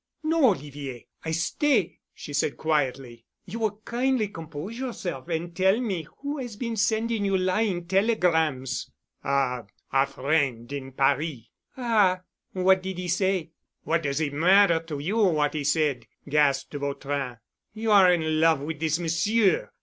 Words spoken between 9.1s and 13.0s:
"A—a friend in Paris." "Ah! What did